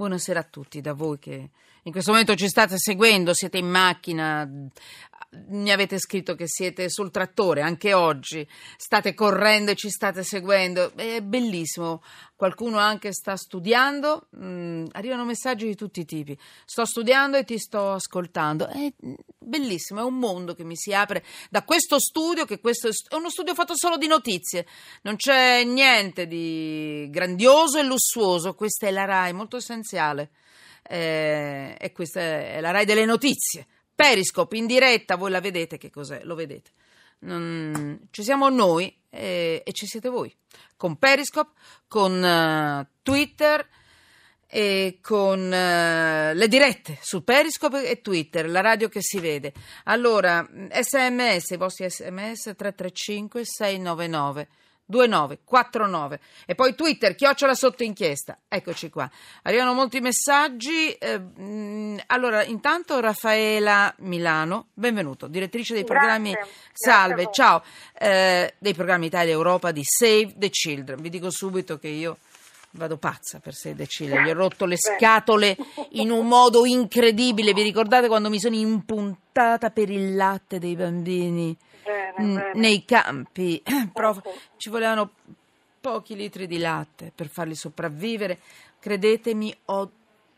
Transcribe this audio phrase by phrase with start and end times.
[0.00, 1.50] Buonasera a tutti, da voi che
[1.82, 4.48] in questo momento ci state seguendo, siete in macchina,
[5.48, 10.96] mi avete scritto che siete sul trattore anche oggi, state correndo e ci state seguendo,
[10.96, 12.02] è bellissimo.
[12.34, 16.34] Qualcuno anche sta studiando, mm, arrivano messaggi di tutti i tipi.
[16.64, 18.68] Sto studiando e ti sto ascoltando.
[18.68, 18.90] È
[19.50, 23.28] bellissimo, è un mondo che mi si apre da questo studio, che questo è uno
[23.28, 24.66] studio fatto solo di notizie.
[25.02, 30.30] Non c'è niente di grandioso e lussuoso, questa è la RAI, molto essenziale.
[30.82, 33.66] Eh, e questa è la RAI delle notizie
[34.00, 36.22] Periscope in diretta, voi la vedete che cos'è?
[36.24, 36.70] Lo vedete.
[37.18, 38.08] Non...
[38.10, 39.62] Ci siamo noi e...
[39.62, 40.34] e, ci siete voi.
[40.74, 41.50] Con Periscope,
[41.86, 43.68] con uh, Twitter
[44.50, 49.52] e con uh, le dirette su Periscope e Twitter, la radio che si vede.
[49.84, 54.48] Allora, sms, i vostri sms 335 699
[54.90, 59.08] 2949 e poi Twitter chiocciola sotto inchiesta eccoci qua
[59.42, 66.52] arrivano molti messaggi eh, allora intanto Raffaela Milano benvenuto direttrice dei programmi Grazie.
[66.72, 67.62] salve Grazie ciao
[67.96, 72.18] eh, dei programmi Italia Europa di Save the Children vi dico subito che io
[72.72, 75.56] Vado pazza per the Children, gli ho rotto le scatole
[75.90, 77.52] in un modo incredibile.
[77.52, 81.56] Vi ricordate quando mi sono impuntata per il latte dei bambini?
[82.16, 82.52] bene.
[82.54, 83.62] nei campi.
[83.92, 84.20] Prof,
[84.56, 85.10] ci volevano
[85.80, 88.38] pochi litri di latte per farli sopravvivere.
[88.78, 89.90] Credetemi, ho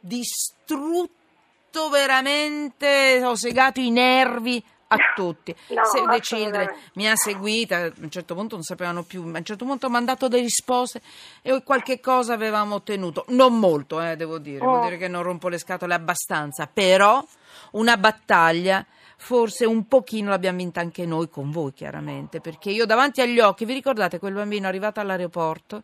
[0.00, 5.54] distrutto veramente, ho segato i nervi a tutti.
[5.70, 9.24] No, Save the Children mi ha seguita, a un certo punto non sapevano più, a
[9.38, 11.00] un certo punto ho mandato delle risposte
[11.42, 13.24] e qualche cosa avevamo ottenuto.
[13.28, 14.82] Non molto, eh, devo dire, vuol Oh.
[14.84, 17.24] dire che non rompo le scatole abbastanza, però
[17.72, 18.84] una battaglia
[19.18, 23.64] forse un pochino l'abbiamo vinta anche noi con voi chiaramente, perché io davanti agli occhi,
[23.64, 25.82] vi ricordate quel bambino arrivato all'aeroporto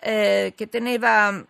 [0.00, 1.44] eh, che teneva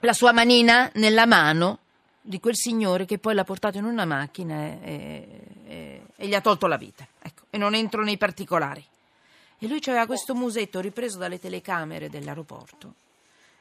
[0.00, 1.78] la sua manina nella mano
[2.20, 6.40] di quel signore che poi l'ha portato in una macchina e, e- e- gli ha
[6.40, 7.06] tolto la vita.
[7.20, 8.84] Ecco, e non entro nei particolari.
[9.58, 12.94] E lui aveva questo musetto ripreso dalle telecamere dell'aeroporto.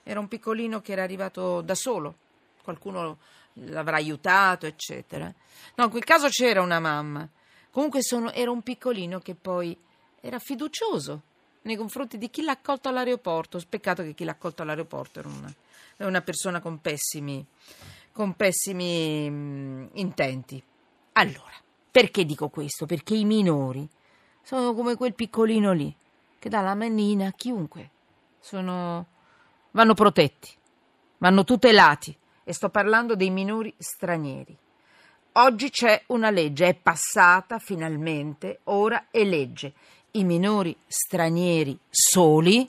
[0.03, 2.16] Era un piccolino che era arrivato da solo,
[2.62, 3.17] qualcuno
[3.53, 5.31] l'avrà aiutato, eccetera.
[5.75, 7.28] No, in quel caso c'era una mamma.
[7.72, 9.75] Comunque sono- era un piccolino che poi
[10.22, 11.22] era fiducioso
[11.63, 13.59] nei confronti di chi l'ha accolto all'aeroporto.
[13.67, 15.53] Peccato che chi l'ha accolto all'aeroporto era una,
[16.07, 17.44] una persona con pessimi,
[18.12, 20.62] con pessimi mm, intenti.
[21.13, 21.53] Allora,
[21.90, 22.86] perché dico questo?
[22.86, 23.88] Perché i minori
[24.42, 25.96] sono come quel piccolino lì
[26.40, 27.90] che dà la manina a chiunque.
[28.40, 29.06] Sono,
[29.72, 30.50] vanno protetti,
[31.18, 34.58] vanno tutelati e sto parlando dei minori stranieri.
[35.34, 39.74] Oggi c'è una legge, è passata finalmente, ora è legge.
[40.12, 42.68] I minori stranieri soli,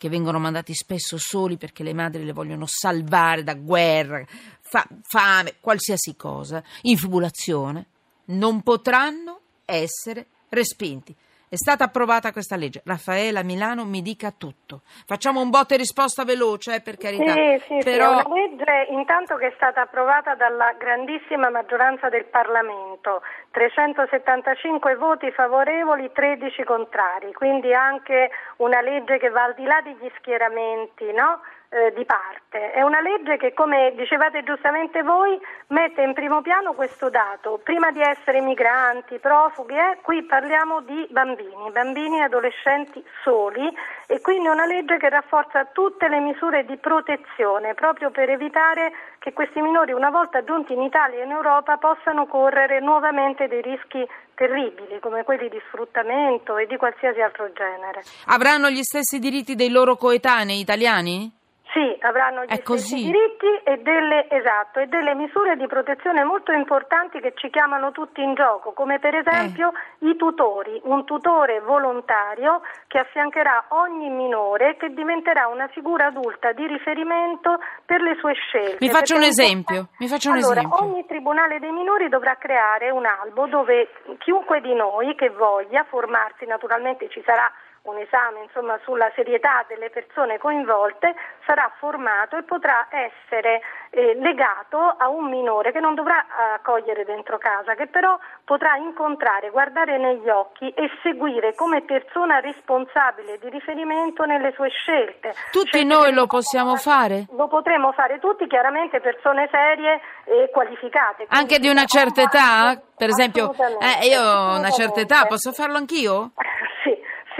[0.00, 4.24] che vengono mandati spesso soli perché le madri le vogliono salvare da guerra,
[4.62, 7.84] fa- fame, qualsiasi cosa, infibulazione,
[8.28, 11.14] non potranno essere respinti.
[11.52, 12.80] È stata approvata questa legge.
[12.84, 14.82] Raffaela Milano mi dica tutto.
[15.04, 17.32] Facciamo un botte e risposta veloce, eh, per carità.
[17.32, 22.08] Sì, sì, Però sì, è una legge intanto che è stata approvata dalla grandissima maggioranza
[22.08, 29.64] del Parlamento, 375 voti favorevoli, 13 contrari, quindi anche una legge che va al di
[29.64, 31.40] là degli schieramenti, no?
[31.72, 32.72] Eh, di parte.
[32.72, 35.38] È una legge che, come dicevate giustamente voi,
[35.68, 37.60] mette in primo piano questo dato.
[37.62, 43.72] Prima di essere migranti, profughi, eh, qui parliamo di bambini, bambini e adolescenti soli
[44.08, 48.90] e quindi è una legge che rafforza tutte le misure di protezione proprio per evitare
[49.20, 53.62] che questi minori, una volta giunti in Italia e in Europa, possano correre nuovamente dei
[53.62, 54.04] rischi
[54.34, 58.02] terribili come quelli di sfruttamento e di qualsiasi altro genere.
[58.26, 61.38] avranno gli stessi diritti dei loro coetanei italiani?
[61.72, 63.04] Sì, avranno gli È stessi così?
[63.04, 68.20] diritti e delle, esatto, e delle misure di protezione molto importanti che ci chiamano tutti
[68.22, 69.70] in gioco, come per esempio
[70.00, 70.08] Eh.
[70.08, 76.66] i tutori, un tutore volontario che affiancherà ogni minore che diventerà una figura adulta di
[76.66, 78.78] riferimento per le sue scelte.
[78.80, 80.82] Mi faccio un esempio, mi faccio un allora, esempio.
[80.82, 86.46] ogni tribunale dei minori dovrà creare un albo dove chiunque di noi che voglia formarsi,
[86.46, 87.48] naturalmente ci sarà
[87.82, 91.14] un esame insomma, sulla serietà delle persone coinvolte,
[91.46, 96.24] sarà formato e potrà essere eh, legato a un minore che non dovrà
[96.54, 103.38] accogliere dentro casa, che però potrà incontrare, guardare negli occhi e seguire come persona responsabile
[103.38, 105.34] di riferimento nelle sue scelte.
[105.50, 107.26] Tutti Scelte noi lo possiamo possono- fare?
[107.36, 111.26] Lo potremo fare tutti, chiaramente persone serie e qualificate.
[111.28, 112.80] Anche di una certa età?
[112.96, 116.32] Per esempio, eh, io ho una certa età, posso farlo anch'io?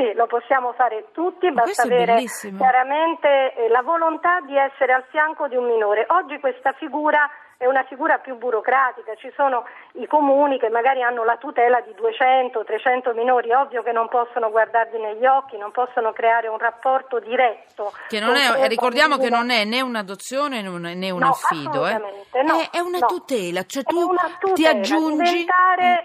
[0.01, 2.57] Sì, lo possiamo fare tutti, Ma basta avere bellissimo.
[2.57, 6.07] chiaramente eh, la volontà di essere al fianco di un minore.
[6.09, 7.29] Oggi questa figura
[7.61, 9.67] è una figura più burocratica, ci sono
[10.01, 14.49] i comuni che magari hanno la tutela di 200, 300 minori, ovvio che non possono
[14.49, 17.93] guardarli negli occhi, non possono creare un rapporto diretto.
[18.09, 21.29] Che non è, quel ricordiamo che non è né un'adozione né un, né un No,
[21.29, 21.99] affido, eh.
[21.99, 23.07] no, è, è una no.
[23.07, 25.47] tutela, cioè tu una ti tutela, aggiungi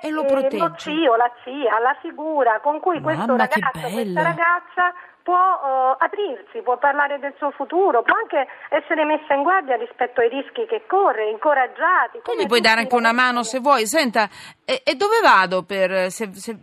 [0.02, 0.58] e lo eh, proteggi.
[0.58, 4.94] lo zio, la zia, la figura con cui questo Mamma, che ragazzo, questa ragazza
[5.26, 10.22] può eh, aprirsi, può parlare del suo futuro, può anche essere messa in guardia rispetto
[10.22, 12.20] ai rischi che corre, incoraggiati.
[12.20, 13.88] Tu come mi puoi dare anche una mano se vuoi.
[13.88, 14.30] Senta,
[14.64, 16.60] e, e dove vado per se, se-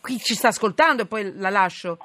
[0.00, 1.98] chi ci sta ascoltando e poi la lascio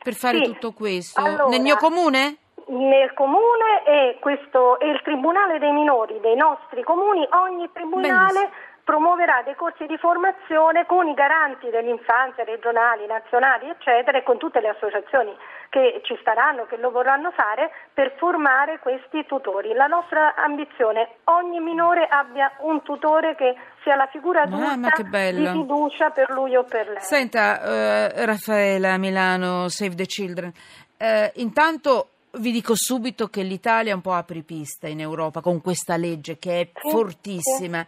[0.00, 1.20] per fare Sì, tutto questo?
[1.20, 2.36] allora- Nel mio comune?
[2.68, 8.74] Nel comune e, questo, e il Tribunale dei minori dei nostri comuni, ogni tribunale Bellissimo.
[8.86, 14.60] Promuoverà dei corsi di formazione con i garanti dell'infanzia regionali, nazionali, eccetera, e con tutte
[14.60, 15.34] le associazioni
[15.70, 19.74] che ci staranno, che lo vorranno fare per formare questi tutori.
[19.74, 25.50] La nostra ambizione, ogni minore abbia un tutore che sia la figura adulta che bello.
[25.50, 27.00] di fiducia per lui o per lei.
[27.00, 30.52] Senta, eh, Raffaela Milano, Save the Children,
[30.96, 35.96] eh, intanto vi dico subito che l'Italia è un po' apripista in Europa con questa
[35.96, 37.86] legge che è fortissima.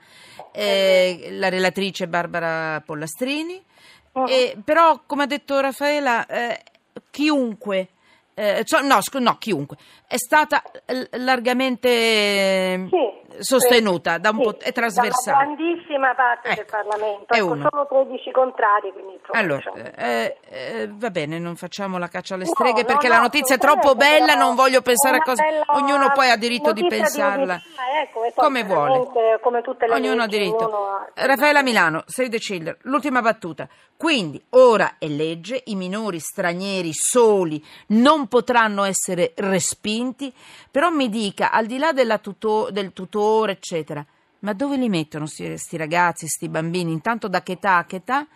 [0.52, 3.62] Eh, la relatrice Barbara Pollastrini,
[4.12, 4.26] Mhm.
[4.28, 6.60] e, però come ha detto Raffaela, eh,
[7.10, 7.88] chiunque,
[8.34, 14.36] eh, cioè, no, scu- no, chiunque, è stata eh, largamente eh, Sì, sostenuta, da un
[14.38, 15.44] sì, po', è trasversale.
[15.44, 19.94] una grandissima parte del Ecco, Parlamento, è ecco, solo 13 contrari, quindi Allora, diciamo.
[19.96, 23.20] eh, eh, va bene, non facciamo la caccia alle No, streghe no, perché no, la
[23.20, 27.54] notizia è troppo bella, non voglio pensare a bella Ognuno poi ha diritto di pensarla
[27.54, 28.90] utilità, ecco, come vuole.
[29.10, 30.86] chiaramente, Come tutte le Ognuno ha diritto.
[30.86, 33.68] ha- Raffaella Milano, Save the Children, l'ultima battuta.
[33.96, 40.32] Quindi ora è legge, i minori stranieri soli non potranno essere respinti,
[40.70, 43.16] però mi dica, al di là della tuto- del tutore,
[43.52, 44.04] eccetera,
[44.40, 46.92] ma dove li mettono questi ragazzi, sti bambini?
[46.92, 48.26] Intanto da che età a che età?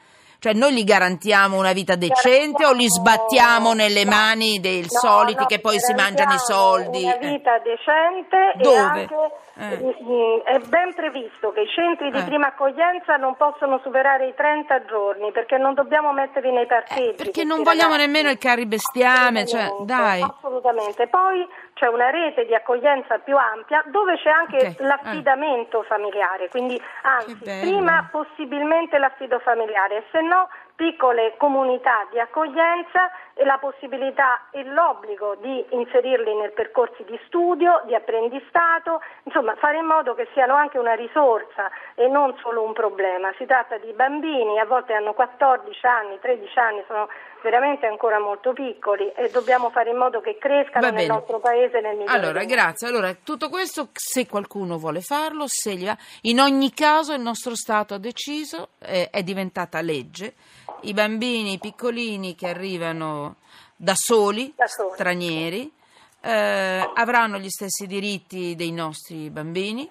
[0.42, 4.10] Cioè noi gli garantiamo una vita decente o li sbattiamo nelle No.
[4.10, 7.04] mani dei No, soliti no, che poi si mangiano i soldi?
[7.04, 7.28] Una Eh.
[7.28, 8.74] vita decente Dove?
[8.74, 9.14] e anche
[9.54, 9.94] Eh.
[10.02, 12.24] mm, è ben previsto che i centri di Eh.
[12.24, 17.00] prima accoglienza non possono superare i 30 giorni perché non dobbiamo metterli nei parcheggi.
[17.00, 18.06] Eh, perché questi non vogliamo ragazzi.
[18.10, 20.22] nemmeno il carribestiame, cioè, Assolutamente, dai.
[20.22, 21.06] Assolutamente.
[21.06, 21.46] Poi
[21.82, 24.84] c'è una rete di accoglienza più ampia dove c'è anche Ok, eh.
[24.84, 33.10] l'affidamento familiare, quindi anzi prima possibilmente l'affido familiare e se no piccole comunità di accoglienza
[33.34, 39.78] e la possibilità e l'obbligo di inserirli nei percorsi di studio, di apprendistato, insomma fare
[39.78, 43.32] in modo che siano anche una risorsa e non solo un problema.
[43.38, 47.08] Si tratta di bambini, a volte hanno 14 anni, 13 anni, sono
[47.42, 51.96] veramente ancora molto piccoli e dobbiamo fare in modo che crescano nel nostro paese nel
[51.96, 52.86] migliore Allora, grazie.
[52.88, 55.96] Allora, tutto questo, se qualcuno vuole farlo, se gli va.
[56.22, 60.34] In ogni caso, il nostro Stato ha deciso, eh, è diventata legge.
[60.82, 63.36] I bambini piccolini che arrivano
[63.76, 64.92] da soli, Da soli.
[64.94, 65.72] stranieri,
[66.20, 69.88] eh, avranno gli stessi diritti dei nostri bambini.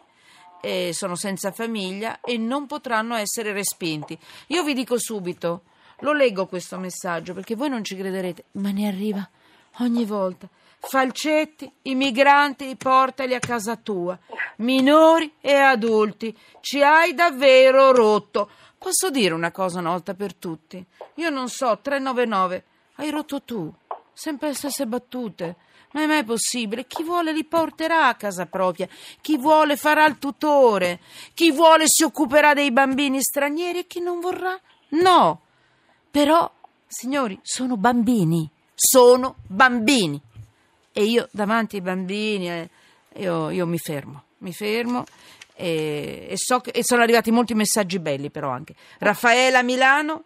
[0.63, 4.15] eh, sono senza famiglia e non potranno essere respinti.
[4.50, 5.63] Io vi dico subito,
[6.01, 9.27] lo leggo questo messaggio perché voi non ci crederete, ma ne arriva
[9.80, 10.48] ogni volta.
[10.80, 14.18] Falcetti, i migranti, portali a casa tua.
[14.57, 18.49] Minori e adulti, ci hai davvero rotto.
[18.78, 20.83] Posso dire una cosa una volta per tutti?
[21.16, 22.64] Io non so, 399,
[22.95, 23.71] hai rotto tu.
[24.11, 25.56] Sempre le stesse battute.
[25.94, 26.87] Ma è mai possibile?
[26.87, 28.87] Chi vuole li porterà a casa propria,
[29.19, 30.99] chi vuole farà il tutore,
[31.33, 34.57] chi vuole si occuperà dei bambini stranieri e chi non vorrà?
[34.90, 35.42] No.
[36.11, 36.51] Però,
[36.85, 40.21] signori, sono bambini, sono bambini.
[40.91, 42.69] E io davanti ai bambini, eh,
[43.15, 45.06] io, io mi fermo, mi fermo
[45.61, 48.75] e, e so che e sono arrivati molti messaggi belli però anche.
[48.97, 50.23] Raffaela Milano,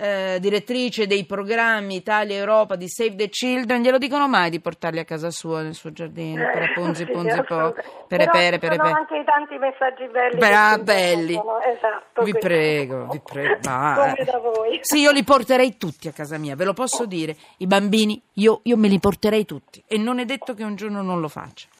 [0.00, 4.60] eh, direttrice dei programmi Italia e Europa di Save the Children, glielo dicono mai di
[4.60, 7.84] portarli a casa sua nel suo giardino, Eh, per punzi, sì, punzi, po, assolutamente.
[8.08, 10.40] pere, Però pere, anche i tanti messaggi belli.
[10.40, 11.34] Ci belli.
[11.34, 13.58] Esatto, Vi quindi- prego, vi prego.
[13.64, 14.78] ma- Come da voi.
[14.82, 17.36] Sì, io li porterei tutti a casa mia, ve lo posso dire.
[17.58, 19.82] I bambini, io, io me li porterei tutti.
[19.86, 21.68] E non è detto che un giorno non lo faccia.